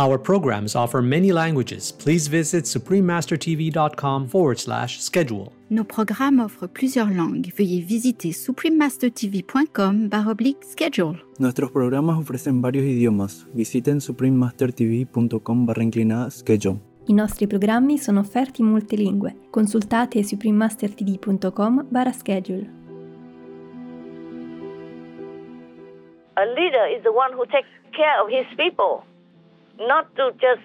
[0.00, 1.92] Our programs offer many languages.
[1.92, 5.52] Please visit suprememastertv.com forward slash schedule.
[5.68, 7.52] Nos programmes offrent plusieurs langues.
[7.54, 11.18] Veuillez visiter suprememastertv.com baroblique schedule.
[11.38, 13.46] Nuestros programas ofrecen varios idiomas.
[13.52, 16.80] Visiten suprememastertv.com barra inclinada schedule.
[17.06, 19.34] I nostri programmi sono offerti in molte lingue.
[19.50, 22.66] Consultate suprememastertv.com barra schedule.
[26.36, 29.04] A leader is the one who takes care of his people,
[29.80, 30.60] not to just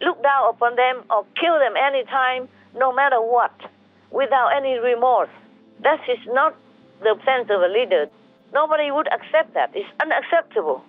[0.00, 3.52] look down upon them or kill them anytime, no matter what,
[4.10, 5.30] without any remorse.
[5.82, 6.56] That is not
[7.00, 8.08] the sense of a leader.
[8.52, 9.70] Nobody would accept that.
[9.74, 10.82] It's unacceptable.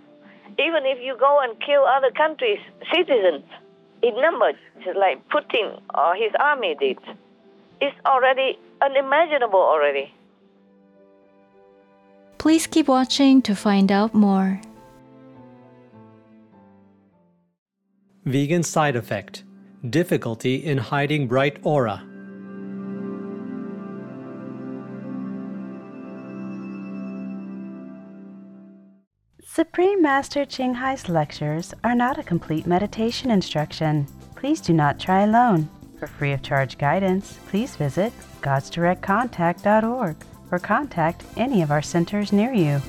[0.58, 2.60] Even if you go and kill other countries'
[2.94, 3.44] citizens
[4.02, 6.98] in numbers, just like Putin or his army did,
[7.82, 10.14] it's already unimaginable already.
[12.38, 14.62] Please keep watching to find out more.
[18.30, 19.44] Vegan side effect
[19.90, 22.04] difficulty in hiding bright aura.
[29.42, 34.06] Supreme Master Ching Hai's lectures are not a complete meditation instruction.
[34.36, 35.68] Please do not try alone.
[35.98, 40.16] For free of charge guidance, please visit godsdirectcontact.org
[40.52, 42.80] or contact any of our centers near you.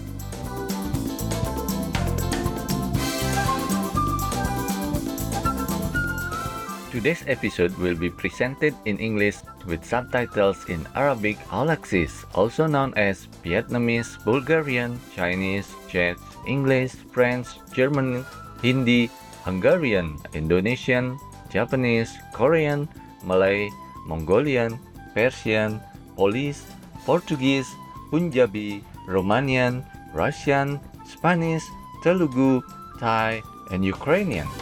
[7.01, 13.25] Today's episode will be presented in English with subtitles in Arabic Aulacese, also known as
[13.41, 18.21] Vietnamese, Bulgarian, Chinese, Czech, English, French, German,
[18.61, 19.09] Hindi,
[19.49, 21.17] Hungarian, Indonesian,
[21.49, 22.85] Japanese, Korean,
[23.25, 23.73] Malay,
[24.05, 24.77] Mongolian,
[25.17, 25.81] Persian,
[26.21, 26.61] Polish,
[27.09, 27.73] Portuguese,
[28.13, 30.77] Punjabi, Romanian, Russian,
[31.09, 31.65] Spanish,
[32.05, 32.61] Telugu,
[33.01, 33.41] Thai,
[33.73, 34.53] and Ukrainian.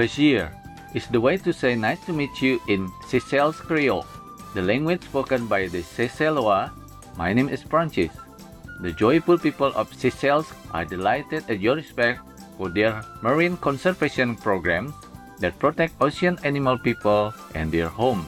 [0.00, 0.48] Plaisir
[0.94, 4.06] is the way to say nice to meet you in Seychelles Creole,
[4.54, 6.72] the language spoken by the Seychellois.
[7.18, 8.08] My name is Francis.
[8.80, 12.24] The joyful people of Seychelles are delighted at your respect
[12.56, 14.96] for their marine conservation programs
[15.38, 18.24] that protect ocean animal people and their home.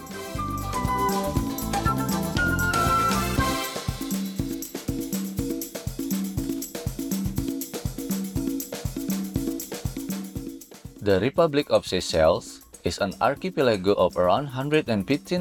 [11.02, 14.94] The Republic of Seychelles is an archipelago of around 115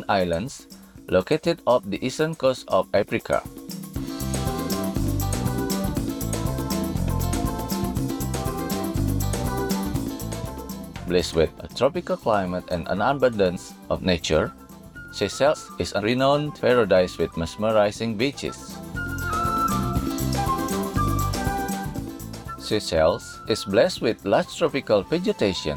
[0.09, 0.65] islands
[1.05, 3.45] located off the eastern coast of Africa.
[11.05, 14.51] Blessed with a tropical climate and an abundance of nature,
[15.13, 18.70] Seychelles is a renowned paradise with mesmerizing beaches.
[22.71, 25.75] Seychelles is blessed with large tropical vegetation.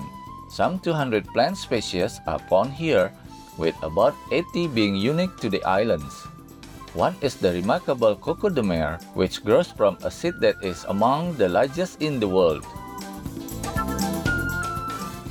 [0.49, 3.11] Some 200 plant species are found here,
[3.59, 6.15] with about 80 being unique to the islands.
[6.95, 11.35] One is the remarkable Coco de Mer, which grows from a seed that is among
[11.35, 12.63] the largest in the world.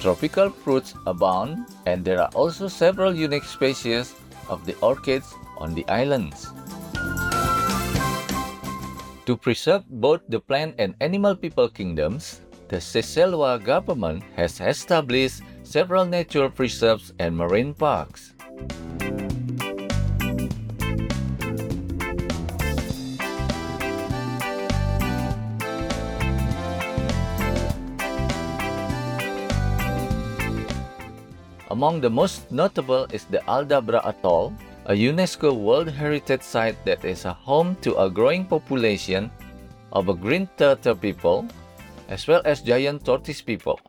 [0.01, 4.15] Tropical fruits abound, and there are also several unique species
[4.49, 6.51] of the orchids on the islands.
[9.23, 16.03] To preserve both the plant and animal people kingdoms, the Seychellois government has established several
[16.03, 18.35] nature preserves and marine parks.
[31.71, 34.51] Among the most notable is the Aldabra Atoll,
[34.85, 39.31] a UNESCO World Heritage Site that is a home to a growing population
[39.93, 41.47] of a green turtle people
[42.09, 43.79] as well as giant tortoise people.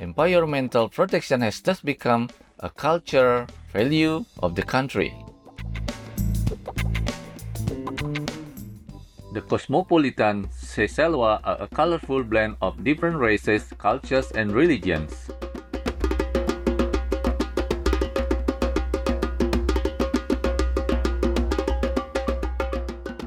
[0.00, 2.28] Environmental protection has thus become
[2.58, 5.14] a cultural value of the country.
[9.32, 15.30] The cosmopolitan Seychellois are a colorful blend of different races, cultures, and religions.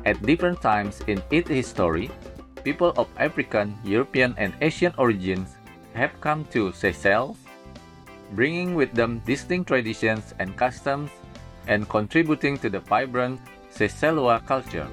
[0.06, 2.12] At different times in its history,
[2.63, 5.57] people of African, European, and Asian origins
[5.98, 7.38] have come to Seychelles,
[8.38, 11.10] bringing with them distinct traditions and customs
[11.66, 13.42] and contributing to the vibrant
[13.74, 14.88] Seychellois culture.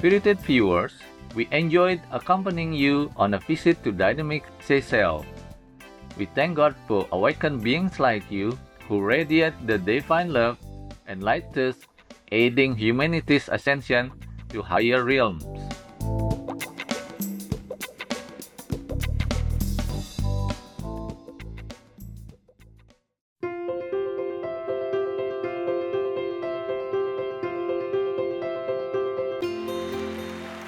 [0.00, 0.96] Spirited viewers,
[1.34, 5.26] we enjoyed accompanying you on a visit to dynamic Seychelles.
[6.18, 10.58] We thank God for awakened beings like you who radiate the divine love
[11.06, 11.76] and light us,
[12.32, 14.10] aiding humanity's ascension
[14.50, 15.46] to higher realms.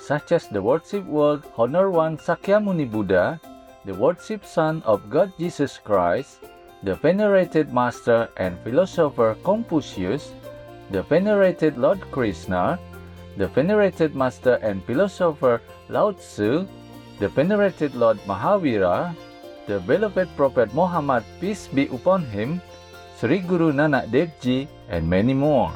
[0.00, 3.40] such as the worship world honor one Sakyamuni Buddha,
[3.84, 6.40] the worship Son of God Jesus Christ,
[6.82, 10.32] the venerated Master and philosopher Confucius,
[10.90, 12.80] the venerated Lord Krishna,
[13.36, 16.66] the venerated Master and philosopher Lao Tzu,
[17.20, 19.14] the venerated Lord Mahavira,
[19.66, 22.60] the beloved Prophet Muhammad, peace be upon him,
[23.20, 25.70] Sri Guru Nanak Dev Ji, and many more.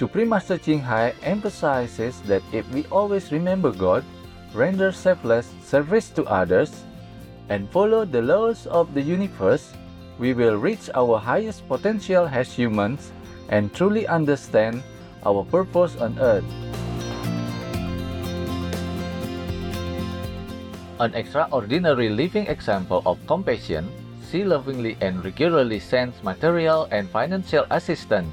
[0.00, 4.00] Supreme Master Ching Hai emphasizes that if we always remember God,
[4.56, 6.72] render selfless service to others,
[7.52, 9.76] and follow the laws of the universe,
[10.16, 13.12] we will reach our highest potential as humans
[13.52, 14.80] and truly understand
[15.28, 16.48] our purpose on earth.
[20.96, 23.92] An extraordinary living example of compassion,
[24.32, 28.32] she lovingly and regularly sends material and financial assistance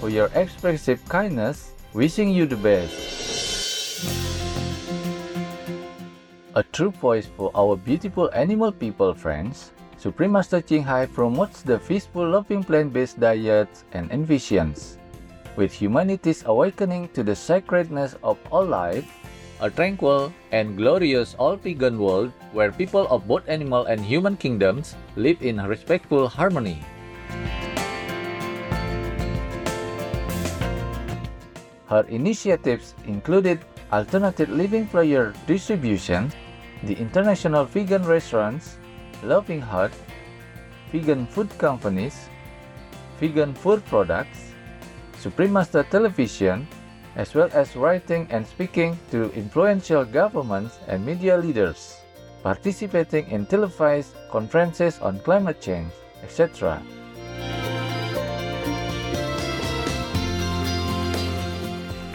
[0.00, 2.96] for your expressive kindness, wishing you the best.
[6.56, 11.78] A true voice for our beautiful animal people friends, Supreme Master Ching Hai promotes the
[11.84, 14.96] peaceful loving plant-based diet and envisions.
[15.54, 19.04] With humanity's awakening to the sacredness of all life,
[19.60, 25.42] a tranquil and glorious all-vegan world where people of both animal and human kingdoms live
[25.44, 26.80] in respectful harmony.
[31.90, 36.30] Her initiatives included alternative living flyer distribution,
[36.86, 38.78] the International Vegan Restaurants,
[39.26, 39.90] Loving Heart,
[40.94, 42.30] vegan food companies,
[43.18, 44.54] vegan food products,
[45.18, 46.62] Supreme Master Television,
[47.16, 51.98] as well as writing and speaking to influential governments and media leaders,
[52.46, 55.90] participating in televised conferences on climate change,
[56.22, 56.78] etc.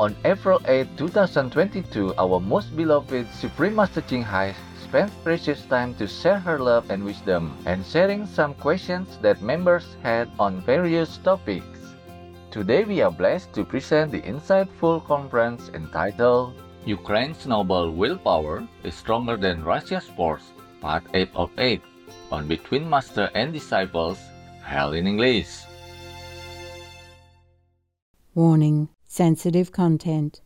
[0.00, 6.08] On April 8, 2022, our most beloved Supreme Master Ching Hai spent precious time to
[6.08, 11.94] share her love and wisdom and sharing some questions that members had on various topics.
[12.50, 19.36] Today we are blessed to present the insightful conference entitled Ukraine's Noble Willpower is Stronger
[19.36, 21.80] Than Russia's Force, Part 8 of 8,
[22.32, 24.18] on Between Master and Disciples,
[24.64, 25.62] held in English.
[28.34, 30.40] Warning sensitive content.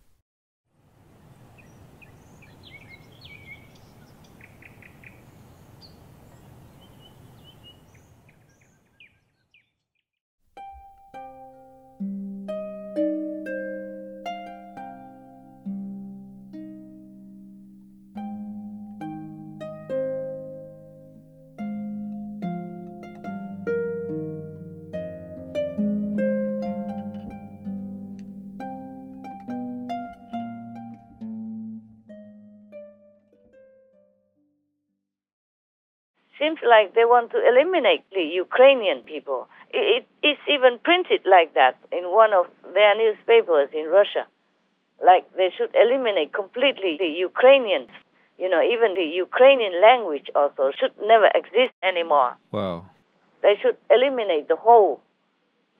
[36.48, 39.48] Seems like they want to eliminate the Ukrainian people.
[39.70, 44.26] It, it, it's even printed like that in one of their newspapers in Russia.
[45.04, 47.90] Like they should eliminate completely the Ukrainians.
[48.38, 52.36] You know, even the Ukrainian language also should never exist anymore.
[52.52, 52.86] Wow.
[53.42, 55.00] They should eliminate the whole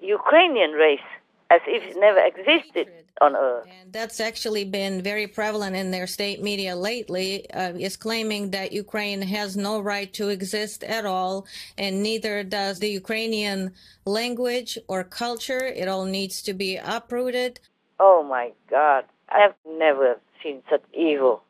[0.00, 1.10] Ukrainian race
[1.50, 2.88] as if it never existed
[3.20, 3.66] on Earth.
[3.80, 8.72] And that's actually been very prevalent in their state media lately, uh, is claiming that
[8.72, 13.72] Ukraine has no right to exist at all, and neither does the Ukrainian
[14.04, 15.64] language or culture.
[15.64, 17.60] It all needs to be uprooted.
[17.98, 21.42] Oh my God, I have never seen such evil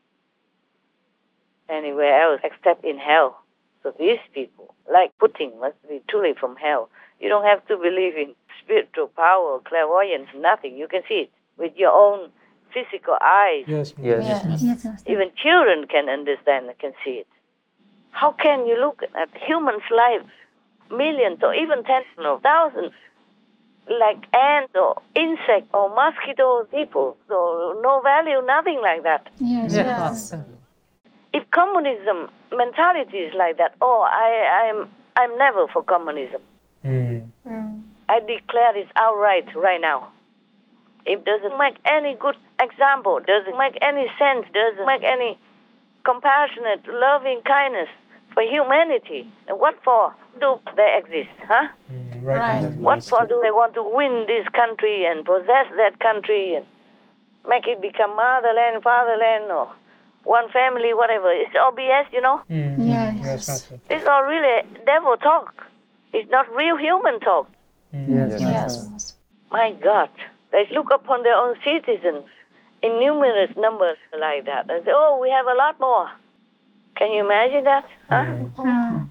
[1.68, 3.42] anywhere else except in hell.
[3.82, 6.88] So these people, like Putin, must be truly from hell.
[7.20, 8.34] You don't have to believe in
[8.68, 10.76] spiritual power, clairvoyance, nothing.
[10.76, 12.30] You can see it with your own
[12.72, 13.64] physical eyes.
[13.66, 14.24] Yes, yes.
[14.62, 14.84] yes.
[14.84, 15.02] yes.
[15.06, 17.26] Even children can understand, can see it.
[18.10, 20.28] How can you look at humans' lives,
[20.90, 22.92] millions or even tens of thousands,
[23.88, 29.28] like ants or insects or mosquitoes, people, so no value, nothing like that.
[29.38, 30.34] Yes, yes.
[31.32, 36.42] If communism mentality is like that, oh, I, I'm, I'm never for communism.
[36.84, 37.17] Mm.
[38.08, 40.08] I declare it outright right now.
[41.04, 45.38] It doesn't make any good example, doesn't make any sense, doesn't make any
[46.04, 47.88] compassionate, loving kindness
[48.34, 49.30] for humanity.
[49.46, 51.68] And what for do they exist, huh?
[51.92, 52.64] Mm, right.
[52.64, 52.72] right.
[52.76, 56.66] What for do they want to win this country and possess that country and
[57.48, 59.72] make it become motherland, fatherland, or
[60.24, 61.30] one family, whatever?
[61.32, 62.40] It's all BS, you know?
[62.50, 62.74] Mm.
[62.86, 63.48] Yes.
[63.48, 65.54] yes it's all really devil talk.
[66.12, 67.48] It's not real human talk.
[67.92, 68.40] Yes.
[68.40, 69.14] yes.
[69.50, 70.10] My God,
[70.52, 72.24] They look upon their own citizens
[72.82, 76.10] in numerous numbers like that and say, oh, we have a lot more.
[76.96, 77.86] Can you imagine that?
[78.10, 79.04] Huh?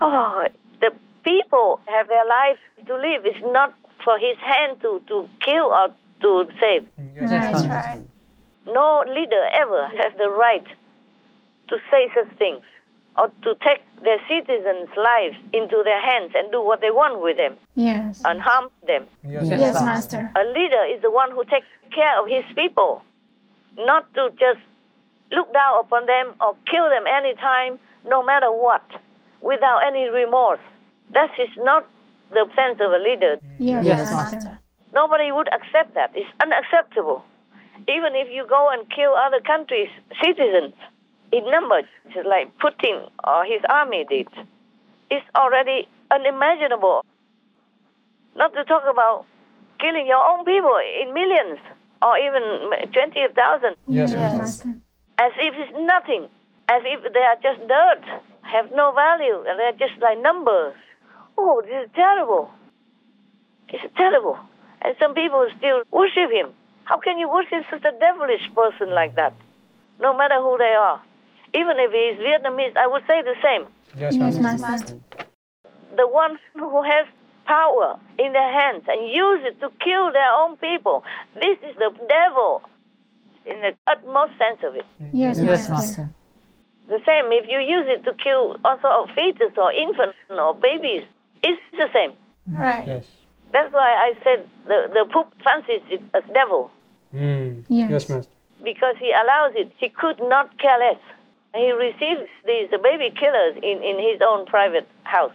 [0.00, 0.44] Oh,
[0.80, 0.92] the
[1.24, 3.24] people have their lives to live.
[3.24, 3.74] It's not
[4.04, 5.88] for his hand to, to kill or
[6.22, 6.86] to save.
[7.20, 8.02] That's right.
[8.66, 10.66] No leader ever has the right
[11.68, 12.62] to say such things
[13.18, 17.36] or to take their citizens' lives into their hands and do what they want with
[17.36, 18.22] them Yes.
[18.24, 19.06] and harm them.
[19.22, 20.30] Yes, Yes, Master.
[20.34, 23.02] A leader is the one who takes care of his people,
[23.76, 24.60] not to just
[25.30, 28.82] look down upon them or kill them anytime, no matter what,
[29.40, 30.60] without any remorse.
[31.12, 31.86] That is not
[32.30, 33.38] the sense of a leader.
[33.58, 34.58] Yes, Yes, Master.
[34.94, 36.10] Nobody would accept that.
[36.14, 37.24] It's unacceptable.
[37.88, 39.88] Even if you go and kill other countries'
[40.22, 40.74] citizens
[41.32, 44.28] in numbers, just like Putin or his army did,
[45.10, 47.04] it's already unimaginable.
[48.36, 49.24] Not to talk about
[49.80, 51.58] killing your own people in millions
[52.02, 52.42] or even
[52.92, 53.76] 20,000.
[53.88, 54.68] Yes, Master.
[55.18, 56.28] As if it's nothing.
[56.68, 58.04] As if they are just dirt,
[58.42, 60.74] have no value, and they're just like numbers.
[61.36, 62.50] Oh, this is terrible.
[63.68, 64.38] It's terrible.
[64.82, 66.52] And some people still worship him.
[66.84, 69.34] How can you worship such a devilish person like that?
[70.00, 71.00] No matter who they are.
[71.54, 73.66] Even if he is Vietnamese, I would say the same.
[73.96, 74.98] Yes, Master.
[75.96, 77.06] The one who has
[77.46, 81.04] power in their hands and use it to kill their own people.
[81.34, 82.62] This is the devil
[83.44, 84.86] in the utmost sense of it.
[85.12, 85.38] Yes,
[85.68, 86.08] Master.
[86.88, 91.04] The same if you use it to kill also fetus or infants or babies.
[91.42, 92.12] It's the same.
[92.46, 92.86] Right.
[92.86, 93.06] Yes.
[93.52, 96.70] That's why I said the, the Pope Francis is a devil
[97.14, 97.64] Mm.
[97.68, 97.90] Yes.
[97.90, 98.30] Yes, Master.
[98.64, 99.70] because he allows it.
[99.78, 101.00] He could not care less.
[101.54, 105.34] He receives these baby killers in, in his own private house,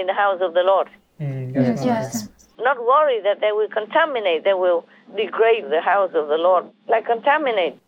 [0.00, 0.88] in the house of the Lord.
[1.20, 1.54] Mm.
[1.54, 2.30] Yes, Master.
[2.58, 7.06] Not worry that they will contaminate, they will degrade the house of the Lord, like
[7.06, 7.78] contaminate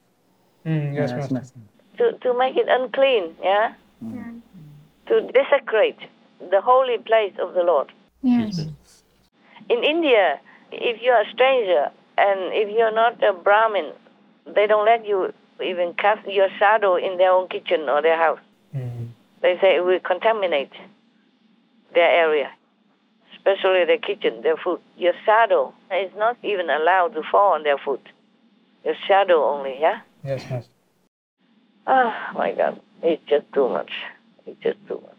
[0.67, 0.95] Mm.
[0.95, 1.35] Yes, Yes, Master.
[1.35, 1.59] Master.
[1.99, 3.73] to, to make it unclean, yeah?
[5.07, 5.99] To desecrate
[6.51, 7.91] the holy place of the Lord.
[8.23, 8.59] Yes.
[9.71, 10.39] In India,
[10.73, 13.93] if you're a stranger and if you're not a Brahmin,
[14.55, 15.33] they don't let you
[15.63, 18.41] even cast your shadow in their own kitchen or their house.
[18.75, 19.09] Mm.
[19.43, 20.73] They say it will contaminate
[21.95, 22.51] their area,
[23.35, 24.81] especially their kitchen, their food.
[24.97, 28.01] Your shadow is not even allowed to fall on their food.
[28.85, 30.01] Your shadow only, yeah?
[30.25, 30.73] Yes, Master.
[31.87, 33.91] Oh my God, it's just too much.
[34.47, 35.15] It's just too much.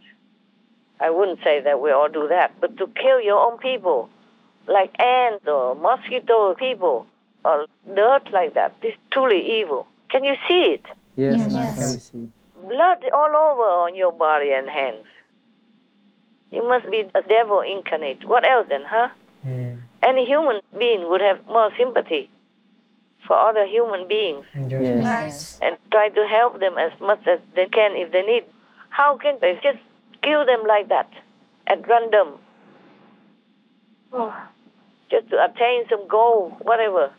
[1.00, 4.10] I wouldn't say that we all do that, but to kill your own people,
[4.68, 7.08] like ants or mosquito people,
[7.46, 9.88] or dirt like that, that, is truly evil.
[10.10, 10.86] Can you see it?
[11.16, 11.54] Yes, Yes.
[11.54, 11.86] Master.
[11.86, 12.30] I see.
[12.68, 15.06] Blood all over on your body and hands.
[16.52, 18.28] You must be a devil incarnate.
[18.28, 19.10] What else then, huh?
[19.46, 19.78] Mm.
[20.04, 22.30] Any human being would have more sympathy
[23.28, 24.72] for other human beings Yes.
[24.72, 25.04] Yes.
[25.04, 25.60] Yes.
[25.62, 28.44] and try to help them as much as they can if they need.
[28.90, 29.78] How can they just
[30.24, 31.10] kill them like that
[31.68, 32.40] at random?
[34.12, 34.34] Oh,
[35.12, 37.12] just to attain some goal, whatever,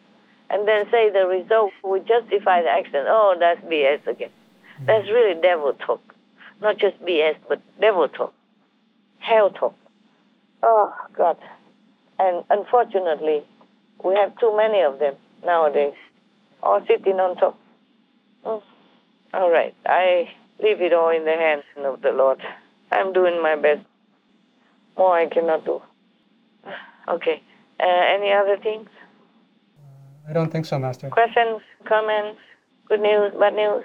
[0.51, 3.05] and then say the result will justify the action.
[3.07, 4.31] Oh, that's BS again.
[4.85, 6.03] That's really devil talk.
[6.61, 8.35] Not just BS, but devil talk.
[9.19, 9.75] Hell talk.
[10.63, 11.37] Oh, God.
[12.19, 13.43] And unfortunately,
[14.05, 15.95] we have too many of them nowadays,
[16.63, 17.59] all sitting on top.
[18.45, 18.63] Mm.
[19.33, 19.75] All right.
[19.87, 20.31] I
[20.63, 22.41] leave it all in the hands of the Lord.
[22.91, 23.87] I'm doing my best.
[24.99, 25.81] More I cannot do.
[27.09, 27.43] Okay.
[27.81, 28.89] Uh, any other things?
[30.31, 31.09] I don't think so, Master.
[31.11, 32.39] Questions, comments,
[32.89, 33.85] good news, bad news?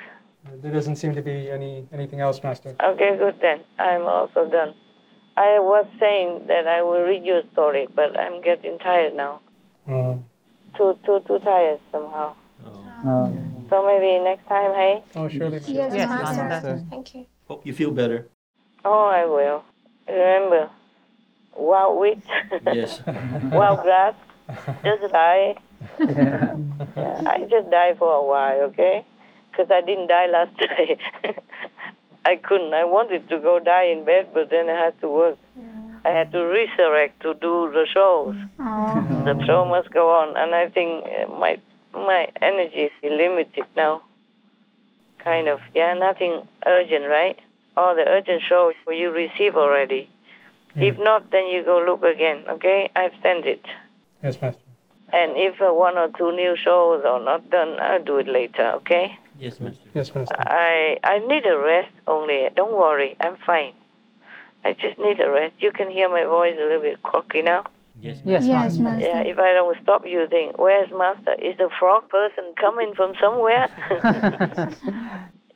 [0.61, 2.75] There doesn't seem to be any anything else, Master.
[2.83, 3.61] Okay, good then.
[3.79, 4.75] I'm also done.
[5.37, 9.41] I was saying that I will read you a story, but I'm getting tired now.
[9.89, 10.15] Uh,
[10.77, 12.35] Too, too, too tired somehow.
[12.63, 13.31] Uh,
[13.71, 15.03] So maybe next time, hey?
[15.15, 15.71] oh, surely, Master.
[15.71, 16.43] Yes, Yes, Master.
[16.43, 16.85] Master.
[16.91, 17.25] Thank you.
[17.47, 18.27] Hope you feel better.
[18.85, 19.63] Oh, I will.
[20.07, 20.69] Remember,
[21.57, 22.21] wild wheat,
[22.71, 23.01] Yes.
[23.59, 24.13] wild grass,
[24.83, 25.55] just die.
[25.99, 26.55] Yeah,
[27.27, 29.05] I just die for a while, okay?
[29.51, 30.99] Because I didn't die last night.
[32.25, 32.73] I couldn't.
[32.73, 35.37] I wanted to go die in bed, but then I had to work.
[36.03, 38.35] I had to resurrect to do the shows.
[38.59, 39.23] Oh.
[39.25, 41.57] The show must go on, and I think uh, my
[41.93, 44.03] my energy is limited now.
[45.23, 45.93] Kind of, yeah.
[45.93, 47.39] Nothing urgent, right?
[47.77, 50.09] All the urgent shows you receive already.
[50.75, 52.43] If not, then you go look again.
[52.49, 53.63] Okay, I've sent it.
[54.21, 54.64] Yes, Master.
[55.13, 58.71] And if uh, one or two new shows are not done, I'll do it later.
[58.77, 59.17] Okay?
[59.39, 59.81] Yes, Master.
[59.93, 60.35] Yes, Master.
[60.39, 62.47] I I need a rest only.
[62.55, 63.73] Don't worry, I'm fine.
[64.63, 65.53] I just need a rest.
[65.59, 67.65] You can hear my voice a little bit croaky now.
[68.01, 68.81] Yes, Yes, Master.
[68.83, 69.07] Master.
[69.07, 71.33] Yeah, if I don't stop you, think, where's Master?
[71.39, 73.67] Is the frog person coming from somewhere?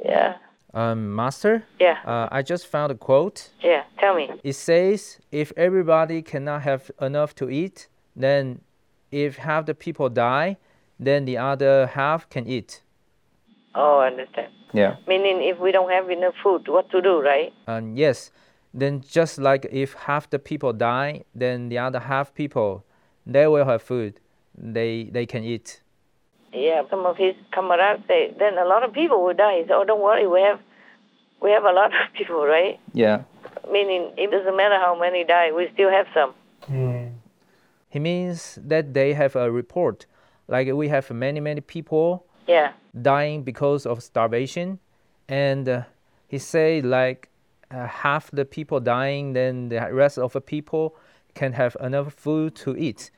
[0.03, 0.35] yeah,
[0.73, 1.63] Um, Master?
[1.79, 1.97] Yeah.
[2.05, 3.49] Uh, I just found a quote.
[3.61, 4.29] yeah, tell me.
[4.43, 8.61] It says, if everybody cannot have enough to eat, then
[9.11, 10.57] if half the people die,
[10.99, 12.81] then the other half can eat.
[13.75, 14.51] Oh, I understand.
[14.73, 14.97] Yeah.
[15.07, 17.53] Meaning, if we don't have enough food, what to do, right?
[17.67, 18.31] And yes,
[18.73, 22.83] then just like if half the people die, then the other half people,
[23.25, 24.19] they will have food.
[24.55, 25.81] They they can eat.
[26.51, 29.63] Yeah, some of his comrades say, then a lot of people will die.
[29.67, 30.59] So don't worry, we have,
[31.41, 32.79] we have a lot of people, right?
[32.93, 33.23] Yeah.
[33.71, 36.33] Meaning, it doesn't matter how many die, we still have some.
[36.63, 36.98] Hmm.
[37.89, 40.05] He means that they have a report,
[40.47, 42.71] like we have many many people Yeah.
[43.01, 44.79] dying because of starvation,
[45.27, 45.81] and uh,
[46.27, 47.29] he say like
[47.71, 50.95] uh, half the people dying, then the rest of the people
[51.35, 53.11] can have enough food to eat.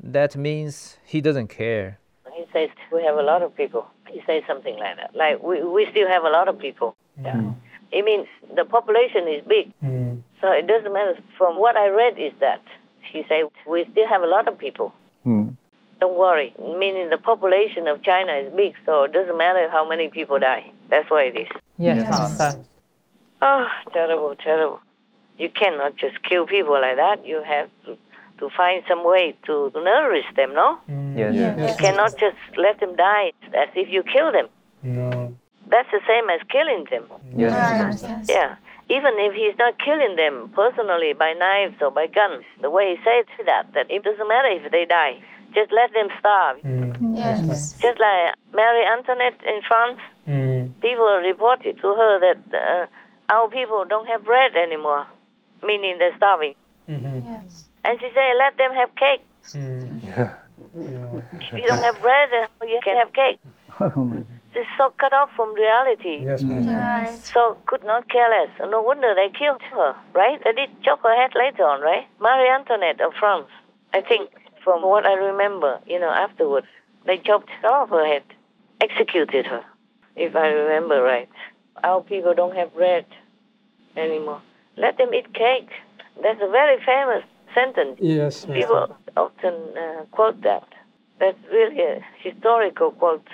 [0.00, 1.98] That means he doesn't care.
[2.32, 3.86] He says we have a lot of people.
[4.08, 5.14] He says something like that.
[5.14, 6.94] Like we, we still have a lot of people.
[7.22, 7.52] Yeah.
[7.90, 9.72] It means the population is big.
[10.40, 11.18] So it doesn't matter.
[11.36, 12.62] From what I read is that
[13.10, 14.92] he said we still have a lot of people.
[15.24, 15.48] Hmm.
[16.00, 16.54] Don't worry.
[16.58, 20.70] Meaning the population of China is big, so it doesn't matter how many people die.
[20.90, 21.48] That's what it is.
[21.76, 22.60] Yes, Master.
[23.40, 24.80] Oh, ah, terrible, terrible.
[25.38, 27.26] You cannot just kill people like that.
[27.26, 27.96] You have to,
[28.38, 30.78] to find some way to, to nourish them, no?
[30.88, 31.16] Mm.
[31.16, 31.34] Yes.
[31.70, 34.48] You cannot just let them die as if you kill them.
[34.82, 35.34] No.
[35.68, 37.04] That's the same as killing them.
[37.36, 38.04] Yes.
[38.28, 38.56] Yeah.
[38.90, 43.04] Even if he's not killing them personally by knives or by guns, the way he
[43.04, 45.20] said that, that it doesn't matter if they die.
[45.54, 46.58] Just let them starve.
[46.62, 47.16] Mm.
[47.16, 47.72] Yes.
[47.80, 50.72] Just like Marie Antoinette in France, mm.
[50.80, 52.86] people reported to her that uh,
[53.32, 55.06] our people don't have bread anymore,
[55.62, 56.54] meaning they're starving.
[56.88, 57.28] Mm-hmm.
[57.28, 57.64] Yes.
[57.84, 59.24] And she said, let them have cake.
[59.52, 60.04] Mm.
[60.04, 60.34] Yeah.
[60.74, 62.28] If you don't have bread,
[62.62, 63.40] you can have cake.
[63.80, 64.24] Oh
[64.58, 66.24] They're so cut off from reality.
[66.24, 67.16] Yes, Master.
[67.32, 68.50] So could not care less.
[68.58, 70.42] No wonder they killed her, right?
[70.42, 72.08] They did chop her head later on, right?
[72.20, 73.46] Marie Antoinette of France.
[73.94, 74.30] I think
[74.64, 76.66] from what I remember, you know, afterwards,
[77.06, 78.24] they chopped off her head,
[78.80, 79.64] executed her,
[80.16, 81.28] if I remember right.
[81.84, 83.06] Our people don't have bread
[83.96, 84.42] anymore.
[84.76, 85.70] Let them eat cake.
[86.20, 87.22] That's a very famous
[87.54, 87.96] sentence.
[88.00, 88.54] Yes, Master.
[88.54, 90.66] People often uh, quote that.
[91.20, 93.28] That's really a historical quote.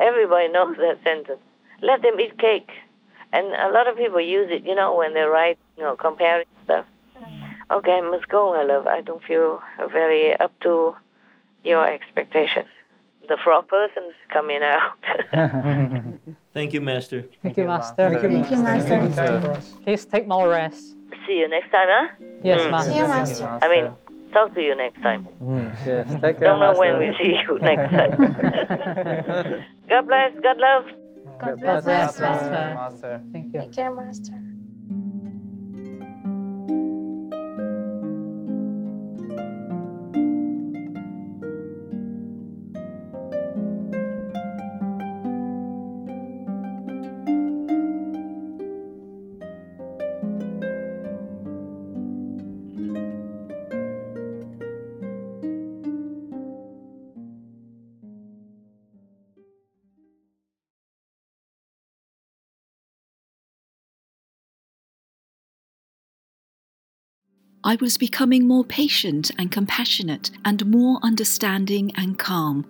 [0.00, 1.40] Everybody knows that sentence.
[1.82, 2.70] Let them eat cake.
[3.32, 6.46] And a lot of people use it, you know, when they write, you know, comparing
[6.64, 6.86] stuff.
[7.70, 8.86] Okay, I must go, my love.
[8.86, 10.94] I don't feel very up to
[11.64, 12.68] your expectations.
[13.26, 14.98] The frog person's coming out.
[16.52, 17.24] Thank you, Master.
[17.42, 18.10] Thank you, Master.
[18.10, 18.98] Thank you, Thank you, Master.
[19.00, 19.22] Master.
[19.22, 19.72] Thank you for us.
[19.82, 20.94] Please take more rest.
[21.26, 22.08] See you next time, huh?
[22.44, 22.70] Yes, Mm.
[22.70, 22.90] Master.
[22.92, 23.58] See you, Master.
[23.62, 23.90] I mean,
[24.32, 25.26] talk to you next time.
[25.86, 26.06] Yes.
[26.20, 29.64] Take care, Don't know when we see you next time.
[29.88, 30.32] God bless.
[30.42, 30.84] God love.
[31.40, 32.74] God bless, bless, Master.
[32.74, 33.22] Master.
[33.32, 33.60] Thank you.
[33.60, 34.53] Take care, Master.
[67.66, 72.66] I was becoming more patient and compassionate and more understanding and calm.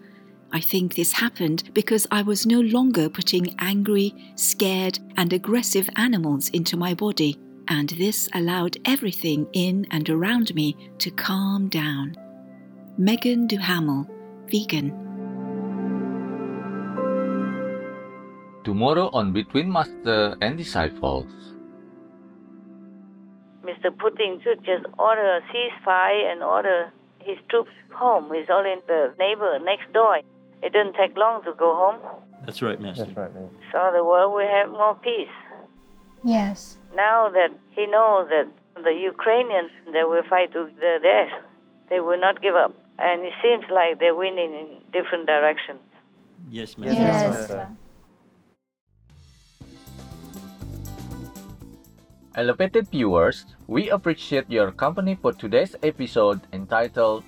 [0.53, 6.49] I think this happened because I was no longer putting angry, scared, and aggressive animals
[6.51, 12.15] into my body, and this allowed everything in and around me to calm down.
[12.97, 14.09] Meagan Duhamel,
[14.47, 14.91] vegan.
[18.63, 21.54] Tomorrow on Between Master and Disciples.
[23.65, 23.91] Mr.
[23.91, 28.31] Putin should just order a ceasefire and order his troops home.
[28.35, 30.19] He's only in the neighbor next door.
[30.63, 31.99] It doesn't take long to go home.
[32.45, 33.05] That's right, Master.
[33.05, 33.31] That's right.
[33.73, 35.29] So the world will have more peace.
[36.23, 36.77] Yes.
[36.95, 38.49] Now that he knows that
[38.83, 41.33] the Ukrainians, they will fight to the death.
[41.91, 42.75] They will not give up.
[42.99, 45.81] And it seems like they're winning in different directions.
[46.51, 47.03] Yes, Master.
[47.03, 47.67] Yes.
[52.37, 57.23] Elevated viewers, we appreciate your company for today's episode entitled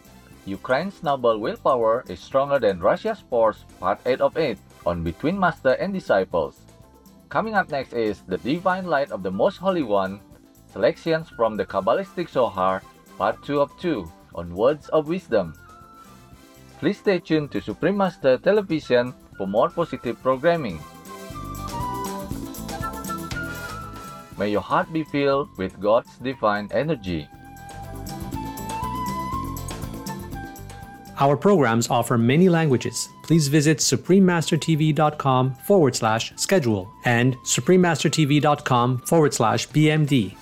[0.47, 5.79] Ukraine's Noble Willpower is Stronger Than Russia's Force, Part 8 of 8 on Between Master
[5.79, 6.59] and Disciples.
[7.29, 10.19] Coming up next is The Divine Light of the Most Holy One,
[10.73, 12.83] selections from the Kabbalistic Zohar,
[13.17, 15.55] Part 2 of 2 on words of wisdom.
[16.81, 20.81] Please stay tuned to Supreme Master Television for more positive programming.
[24.39, 27.29] May your heart be filled with God's divine energy.
[31.19, 33.09] Our programs offer many languages.
[33.23, 40.37] Please visit suprememastertv.com forward slash schedule and suprememastertv.com forward slash BMD.